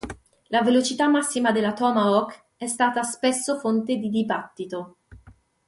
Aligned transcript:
La 0.49 0.63
velocità 0.63 1.07
massima 1.07 1.51
della 1.51 1.73
Tomahawk 1.73 2.53
è 2.57 2.65
stata 2.65 3.03
spesso 3.03 3.59
fonte 3.59 3.97
di 3.97 4.09
dibattito. 4.09 4.97